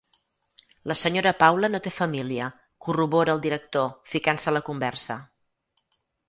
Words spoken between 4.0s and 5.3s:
ficant-se a la conversa.